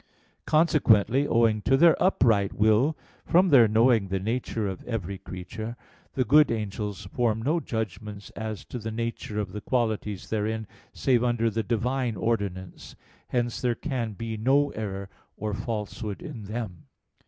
Consequently, 0.47 1.27
owing 1.27 1.61
to 1.61 1.77
their 1.77 1.95
upright 2.01 2.53
will, 2.53 2.97
from 3.23 3.49
their 3.49 3.67
knowing 3.67 4.07
the 4.07 4.19
nature 4.19 4.67
of 4.67 4.83
every 4.85 5.19
creature, 5.19 5.77
the 6.15 6.25
good 6.25 6.49
angels 6.49 7.05
form 7.13 7.39
no 7.39 7.59
judgments 7.59 8.31
as 8.31 8.65
to 8.65 8.79
the 8.79 8.89
nature 8.89 9.39
of 9.39 9.51
the 9.51 9.61
qualities 9.61 10.31
therein, 10.31 10.65
save 10.91 11.23
under 11.23 11.51
the 11.51 11.61
Divine 11.61 12.15
ordinance; 12.15 12.95
hence 13.27 13.61
there 13.61 13.75
can 13.75 14.13
be 14.13 14.37
no 14.37 14.71
error 14.71 15.07
or 15.37 15.53
falsehood 15.53 16.23
in 16.23 16.45
them. 16.45 16.87